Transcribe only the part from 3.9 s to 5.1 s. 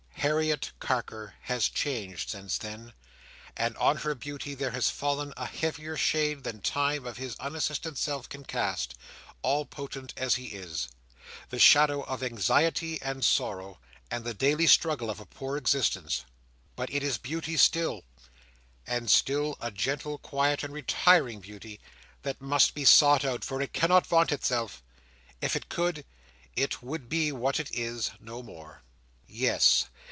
her beauty there has